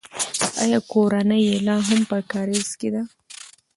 [0.63, 3.01] آیا کورنۍ یې لا هم په کارېز کې ده؟